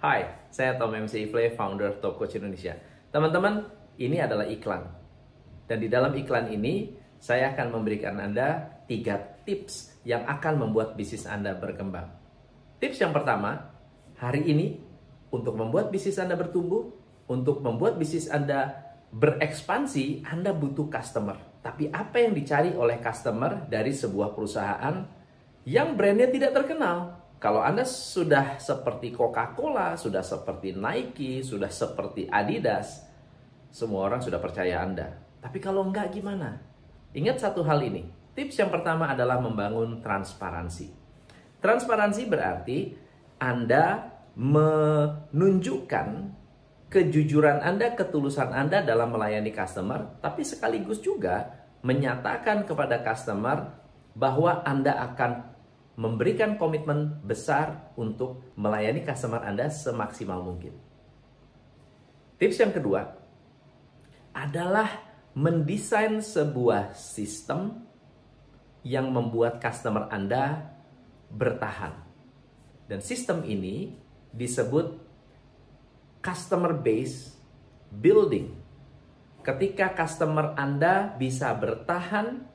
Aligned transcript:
Hai, 0.00 0.48
saya 0.48 0.80
Tom 0.80 0.96
MC 0.96 1.28
Ifle, 1.28 1.52
founder 1.52 2.00
Top 2.00 2.16
Coach 2.16 2.32
Indonesia. 2.40 2.72
Teman-teman, 3.12 3.68
ini 4.00 4.16
adalah 4.16 4.48
iklan. 4.48 4.88
Dan 5.68 5.76
di 5.76 5.92
dalam 5.92 6.16
iklan 6.16 6.48
ini, 6.48 6.96
saya 7.20 7.52
akan 7.52 7.68
memberikan 7.68 8.16
Anda 8.16 8.80
tiga 8.88 9.20
tips 9.44 10.00
yang 10.08 10.24
akan 10.24 10.56
membuat 10.56 10.96
bisnis 10.96 11.28
Anda 11.28 11.52
berkembang. 11.52 12.08
Tips 12.80 12.96
yang 12.96 13.12
pertama, 13.12 13.76
hari 14.16 14.40
ini 14.48 14.80
untuk 15.28 15.60
membuat 15.60 15.92
bisnis 15.92 16.16
Anda 16.16 16.32
bertumbuh, 16.32 16.96
untuk 17.28 17.60
membuat 17.60 18.00
bisnis 18.00 18.32
Anda 18.32 18.72
berekspansi, 19.12 20.24
Anda 20.24 20.56
butuh 20.56 20.88
customer. 20.88 21.36
Tapi 21.60 21.92
apa 21.92 22.24
yang 22.24 22.32
dicari 22.32 22.72
oleh 22.72 22.96
customer 23.04 23.68
dari 23.68 23.92
sebuah 23.92 24.32
perusahaan 24.32 25.04
yang 25.68 25.92
brandnya 25.92 26.32
tidak 26.32 26.56
terkenal? 26.56 27.19
Kalau 27.40 27.64
Anda 27.64 27.88
sudah 27.88 28.60
seperti 28.60 29.16
Coca-Cola, 29.16 29.96
sudah 29.96 30.20
seperti 30.20 30.76
Nike, 30.76 31.40
sudah 31.40 31.72
seperti 31.72 32.28
Adidas, 32.28 33.08
semua 33.72 34.12
orang 34.12 34.20
sudah 34.20 34.36
percaya 34.36 34.84
Anda. 34.84 35.16
Tapi 35.40 35.56
kalau 35.56 35.88
enggak 35.88 36.12
gimana? 36.12 36.60
Ingat 37.16 37.40
satu 37.40 37.64
hal 37.64 37.80
ini. 37.80 38.04
Tips 38.36 38.60
yang 38.60 38.68
pertama 38.68 39.08
adalah 39.08 39.40
membangun 39.40 40.04
transparansi. 40.04 40.92
Transparansi 41.64 42.28
berarti 42.28 42.92
Anda 43.40 44.12
menunjukkan 44.36 46.08
kejujuran 46.92 47.64
Anda, 47.64 47.96
ketulusan 47.96 48.52
Anda 48.52 48.84
dalam 48.84 49.16
melayani 49.16 49.48
customer, 49.48 50.20
tapi 50.20 50.44
sekaligus 50.44 51.00
juga 51.00 51.56
menyatakan 51.80 52.68
kepada 52.68 53.00
customer 53.00 53.80
bahwa 54.12 54.60
Anda 54.68 54.92
akan 55.08 55.50
memberikan 56.00 56.56
komitmen 56.56 57.20
besar 57.20 57.92
untuk 57.92 58.56
melayani 58.56 59.04
customer 59.04 59.44
Anda 59.44 59.68
semaksimal 59.68 60.40
mungkin. 60.40 60.72
Tips 62.40 62.56
yang 62.56 62.72
kedua 62.72 63.04
adalah 64.32 64.88
mendesain 65.36 66.24
sebuah 66.24 66.96
sistem 66.96 67.84
yang 68.80 69.12
membuat 69.12 69.60
customer 69.60 70.08
Anda 70.08 70.72
bertahan. 71.28 71.92
Dan 72.88 73.04
sistem 73.04 73.44
ini 73.44 73.92
disebut 74.32 74.96
customer 76.24 76.72
base 76.80 77.36
building. 77.92 78.56
Ketika 79.44 79.92
customer 79.92 80.56
Anda 80.56 81.12
bisa 81.20 81.52
bertahan, 81.52 82.49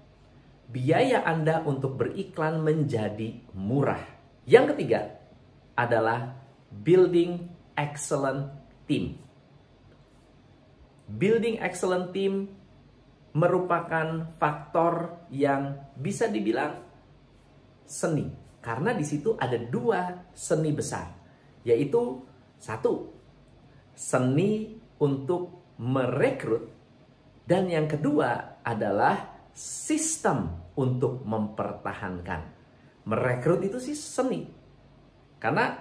biaya 0.69 1.23
Anda 1.23 1.61
untuk 1.63 1.97
beriklan 1.99 2.61
menjadi 2.61 3.41
murah. 3.53 4.01
Yang 4.45 4.75
ketiga 4.75 5.01
adalah 5.77 6.37
building 6.71 7.49
excellent 7.75 8.51
team. 8.89 9.19
Building 11.05 11.61
excellent 11.61 12.13
team 12.15 12.49
merupakan 13.35 14.31
faktor 14.39 15.27
yang 15.27 15.75
bisa 15.99 16.31
dibilang 16.31 16.79
seni 17.83 18.31
karena 18.63 18.95
di 18.95 19.05
situ 19.05 19.35
ada 19.37 19.59
dua 19.59 20.31
seni 20.33 20.71
besar 20.71 21.11
yaitu 21.67 22.23
satu 22.57 23.11
seni 23.93 24.79
untuk 25.03 25.75
merekrut 25.77 26.71
dan 27.43 27.67
yang 27.67 27.85
kedua 27.91 28.63
adalah 28.63 29.34
sistem 29.55 30.51
untuk 30.75 31.23
mempertahankan. 31.23 32.51
Merekrut 33.07 33.63
itu 33.63 33.79
sih 33.79 33.95
seni. 33.95 34.51
Karena 35.39 35.79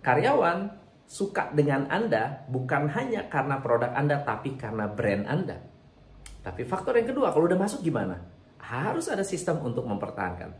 karyawan 0.00 0.70
suka 1.06 1.50
dengan 1.50 1.90
Anda 1.90 2.46
bukan 2.46 2.86
hanya 2.94 3.26
karena 3.26 3.58
produk 3.58 3.90
Anda 3.98 4.22
tapi 4.22 4.54
karena 4.54 4.86
brand 4.86 5.26
Anda. 5.26 5.58
Tapi 6.46 6.62
faktor 6.62 6.94
yang 6.94 7.10
kedua, 7.10 7.34
kalau 7.34 7.50
udah 7.50 7.58
masuk 7.58 7.82
gimana? 7.82 8.22
Harus 8.62 9.10
ada 9.10 9.26
sistem 9.26 9.58
untuk 9.66 9.82
mempertahankan. 9.82 10.54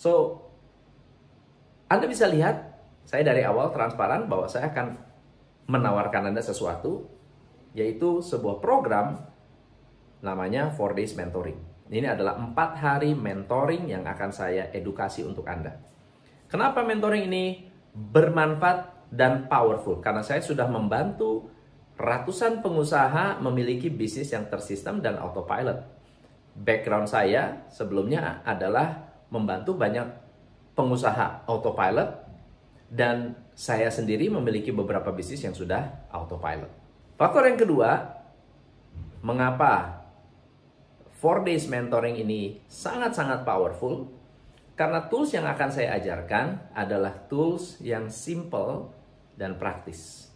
So, 0.00 0.40
Anda 1.92 2.08
bisa 2.08 2.24
lihat 2.24 2.72
saya 3.04 3.20
dari 3.20 3.44
awal 3.44 3.68
transparan 3.68 4.32
bahwa 4.32 4.48
saya 4.48 4.72
akan 4.72 4.96
menawarkan 5.68 6.32
Anda 6.32 6.40
sesuatu, 6.40 7.04
yaitu 7.76 8.24
sebuah 8.24 8.64
program 8.64 9.20
namanya 10.24 10.72
4 10.72 10.96
Days 10.96 11.12
Mentoring. 11.12 11.75
Ini 11.86 12.18
adalah 12.18 12.34
empat 12.34 12.82
hari 12.82 13.14
mentoring 13.14 13.86
yang 13.86 14.02
akan 14.02 14.30
saya 14.34 14.74
edukasi 14.74 15.22
untuk 15.22 15.46
Anda. 15.46 15.78
Kenapa 16.50 16.82
mentoring 16.82 17.30
ini 17.30 17.70
bermanfaat 17.94 19.10
dan 19.14 19.46
powerful? 19.46 20.02
Karena 20.02 20.22
saya 20.26 20.42
sudah 20.42 20.66
membantu 20.66 21.46
ratusan 21.94 22.60
pengusaha 22.60 23.38
memiliki 23.38 23.86
bisnis 23.86 24.34
yang 24.34 24.50
tersistem 24.50 24.98
dan 24.98 25.16
autopilot. 25.22 25.86
Background 26.56 27.06
saya 27.06 27.66
sebelumnya 27.70 28.42
adalah 28.42 29.06
membantu 29.30 29.78
banyak 29.78 30.06
pengusaha 30.74 31.46
autopilot 31.46 32.26
dan 32.90 33.34
saya 33.56 33.88
sendiri 33.90 34.28
memiliki 34.30 34.70
beberapa 34.70 35.10
bisnis 35.14 35.42
yang 35.42 35.54
sudah 35.54 36.06
autopilot. 36.12 36.70
Faktor 37.16 37.48
yang 37.48 37.58
kedua, 37.58 37.90
mengapa 39.24 39.95
4 41.26 41.42
days 41.42 41.66
mentoring 41.66 42.22
ini 42.22 42.62
sangat-sangat 42.70 43.42
powerful? 43.42 44.06
Karena 44.78 45.02
tools 45.10 45.34
yang 45.34 45.42
akan 45.42 45.74
saya 45.74 45.98
ajarkan 45.98 46.70
adalah 46.70 47.10
tools 47.26 47.82
yang 47.82 48.06
simple 48.06 48.94
dan 49.34 49.58
praktis. 49.58 50.30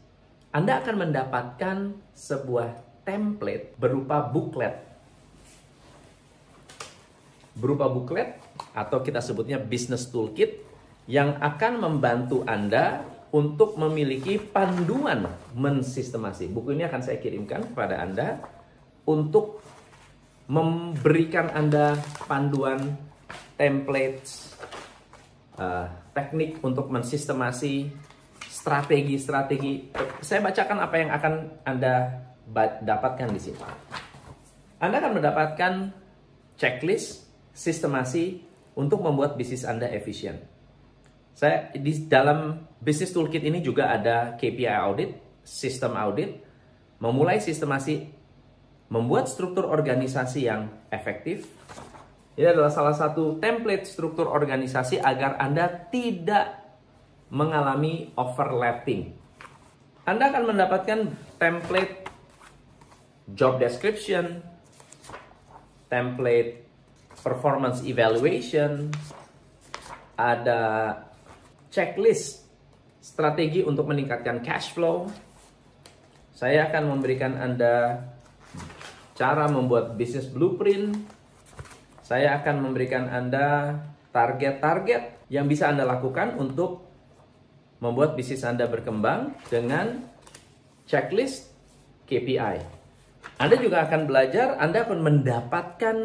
Anda 0.51 0.83
akan 0.83 1.07
mendapatkan 1.07 1.77
sebuah 2.11 2.75
template 3.07 3.79
berupa 3.79 4.19
booklet. 4.27 4.83
Berupa 7.55 7.87
booklet 7.87 8.35
atau 8.75 8.99
kita 8.99 9.23
sebutnya 9.23 9.63
business 9.63 10.11
toolkit 10.11 10.59
yang 11.07 11.39
akan 11.39 11.87
membantu 11.87 12.43
Anda 12.51 13.07
untuk 13.31 13.79
memiliki 13.79 14.43
panduan 14.43 15.31
mensistemasi. 15.55 16.51
Buku 16.51 16.75
ini 16.75 16.83
akan 16.83 16.99
saya 16.99 17.23
kirimkan 17.23 17.71
kepada 17.71 18.03
Anda 18.03 18.43
untuk 19.07 19.63
memberikan 20.51 21.47
Anda 21.55 21.95
panduan 22.27 22.99
templates 23.55 24.51
uh, 25.55 25.87
teknik 26.11 26.59
untuk 26.67 26.91
mensistemasi 26.91 27.87
strategi-strategi. 28.51 29.95
Saya 30.19 30.43
bacakan 30.43 30.79
apa 30.83 30.97
yang 30.99 31.11
akan 31.15 31.35
Anda 31.63 31.95
dapatkan 32.83 33.31
di 33.31 33.41
sini. 33.41 33.63
Anda 34.83 34.99
akan 34.99 35.13
mendapatkan 35.23 35.73
checklist 36.59 37.31
sistemasi 37.55 38.43
untuk 38.75 39.07
membuat 39.07 39.39
bisnis 39.39 39.63
Anda 39.63 39.87
efisien. 39.87 40.43
Saya 41.31 41.71
di 41.71 42.11
dalam 42.11 42.67
bisnis 42.83 43.15
toolkit 43.15 43.41
ini 43.47 43.63
juga 43.63 43.95
ada 43.95 44.35
KPI 44.35 44.67
audit, 44.67 45.15
sistem 45.47 45.95
audit, 45.95 46.43
memulai 46.99 47.39
sistemasi, 47.39 48.20
membuat 48.91 49.31
struktur 49.31 49.71
organisasi 49.71 50.51
yang 50.51 50.67
efektif. 50.91 51.47
Ini 52.35 52.51
adalah 52.51 52.75
salah 52.75 52.95
satu 52.95 53.39
template 53.39 53.87
struktur 53.87 54.27
organisasi 54.27 54.99
agar 54.99 55.39
Anda 55.39 55.71
tidak 55.89 56.59
mengalami 57.31 58.11
overlapping. 58.19 59.15
Anda 60.03 60.35
akan 60.35 60.45
mendapatkan 60.51 61.01
template 61.39 62.11
job 63.31 63.63
description, 63.63 64.43
template 65.87 66.67
performance 67.23 67.87
evaluation, 67.87 68.91
ada 70.19 70.93
checklist 71.71 72.43
strategi 72.99 73.63
untuk 73.63 73.87
meningkatkan 73.87 74.43
cash 74.43 74.75
flow. 74.75 75.07
Saya 76.35 76.73
akan 76.73 76.99
memberikan 76.99 77.37
Anda 77.37 78.01
cara 79.21 79.45
membuat 79.53 80.01
bisnis 80.01 80.25
blueprint. 80.25 80.97
Saya 82.01 82.41
akan 82.41 82.65
memberikan 82.65 83.05
Anda 83.13 83.77
target-target 84.17 85.29
yang 85.29 85.45
bisa 85.45 85.69
Anda 85.69 85.85
lakukan 85.85 86.41
untuk 86.41 86.89
membuat 87.85 88.17
bisnis 88.17 88.41
Anda 88.49 88.65
berkembang 88.65 89.37
dengan 89.53 90.09
checklist 90.89 91.53
KPI. 92.09 92.65
Anda 93.37 93.57
juga 93.61 93.85
akan 93.85 94.09
belajar, 94.09 94.57
Anda 94.57 94.89
akan 94.89 94.99
mendapatkan 95.05 95.97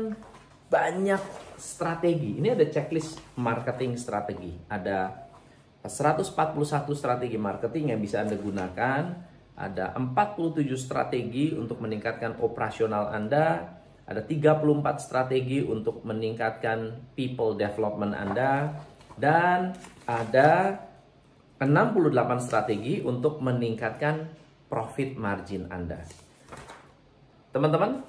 banyak 0.67 1.21
strategi. 1.55 2.43
Ini 2.43 2.51
ada 2.51 2.67
checklist 2.67 3.15
marketing 3.39 3.95
strategi. 3.95 4.51
Ada 4.67 5.07
141 5.87 6.27
strategi 6.91 7.39
marketing 7.39 7.95
yang 7.95 7.99
bisa 8.03 8.27
Anda 8.27 8.35
gunakan. 8.35 9.03
Ada 9.55 9.95
47 9.95 10.67
strategi 10.75 11.55
untuk 11.55 11.79
meningkatkan 11.79 12.43
operasional 12.43 13.07
Anda. 13.11 13.79
Ada 14.05 14.21
34 14.27 14.99
strategi 14.99 15.63
untuk 15.63 16.03
meningkatkan 16.03 17.11
people 17.15 17.55
development 17.55 18.13
Anda. 18.13 18.75
Dan 19.15 19.71
ada 20.03 20.75
68 21.55 22.43
strategi 22.43 22.99
untuk 22.99 23.39
meningkatkan 23.39 24.27
profit 24.67 25.15
margin 25.15 25.71
Anda. 25.71 26.03
Teman-teman, 27.55 28.03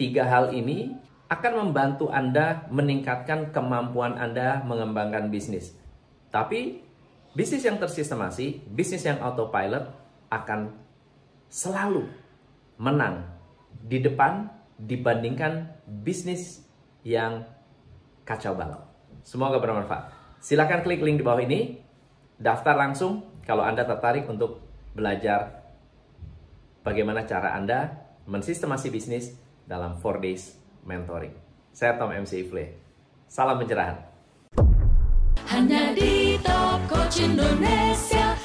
tiga 0.00 0.24
hal 0.24 0.56
ini 0.56 0.96
akan 1.28 1.68
membantu 1.68 2.08
Anda 2.08 2.64
meningkatkan 2.72 3.52
kemampuan 3.52 4.16
Anda 4.16 4.64
mengembangkan 4.64 5.28
bisnis. 5.28 5.76
Tapi 6.32 6.80
bisnis 7.32 7.64
yang 7.64 7.80
tersistemasi, 7.80 8.60
bisnis 8.68 9.08
yang 9.08 9.20
autopilot 9.24 9.88
akan 10.28 10.76
selalu 11.48 12.08
menang 12.76 13.24
di 13.84 14.04
depan 14.04 14.48
dibandingkan 14.76 15.68
bisnis 16.04 16.64
yang 17.04 17.44
kacau 18.28 18.52
balau. 18.52 18.84
Semoga 19.24 19.56
bermanfaat. 19.60 20.12
Silahkan 20.44 20.84
klik 20.84 21.00
link 21.00 21.20
di 21.20 21.24
bawah 21.24 21.40
ini, 21.40 21.80
daftar 22.36 22.76
langsung 22.76 23.40
kalau 23.48 23.64
Anda 23.64 23.88
tertarik 23.88 24.28
untuk 24.28 24.60
belajar 24.92 25.64
bagaimana 26.84 27.24
cara 27.24 27.56
Anda 27.56 27.96
mensistemasi 28.28 28.92
bisnis 28.92 29.32
dalam 29.64 29.96
4 29.98 30.24
days 30.24 30.58
mentoring. 30.84 31.32
Saya 31.72 31.96
Tom 31.96 32.12
MC 32.12 32.44
Ifle. 32.44 32.76
Salam 33.24 33.56
pencerahan. 33.56 33.96
Hanya 35.48 35.96
di 35.96 36.31
Top 36.92 37.04
Coach 37.08 37.20
Indonesia 37.20 38.36